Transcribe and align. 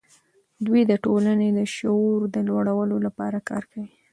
دوی 0.65 0.81
د 0.91 0.93
ټولنې 1.05 1.49
د 1.53 1.59
شعور 1.75 2.19
د 2.35 2.37
لوړولو 2.47 2.95
لپاره 3.05 3.37
کار 3.49 3.63
کوي. 3.71 3.89